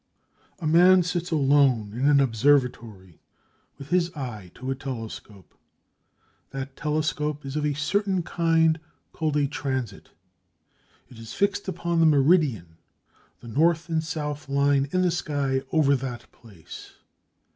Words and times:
A 0.57 0.65
man 0.65 1.03
sits 1.03 1.29
alone 1.29 1.93
in 1.93 2.07
an 2.09 2.19
observatory, 2.19 3.21
with 3.77 3.89
his 3.89 4.11
eye 4.15 4.49
to 4.55 4.71
a 4.71 4.75
telescope. 4.75 5.53
That 6.49 6.75
telescope 6.75 7.45
is 7.45 7.55
of 7.55 7.67
a 7.67 7.75
certain 7.75 8.23
kind, 8.23 8.79
called 9.11 9.37
a 9.37 9.45
"transit." 9.47 10.09
It 11.07 11.19
is 11.19 11.35
fixed 11.35 11.67
upon 11.67 11.99
the 11.99 12.07
meridian, 12.07 12.77
the 13.41 13.47
north 13.47 13.89
and 13.89 14.03
south 14.03 14.49
line 14.49 14.89
in 14.91 15.03
the 15.03 15.11
sky 15.11 15.61
over 15.71 15.95
that 15.95 16.25
place. 16.31 16.93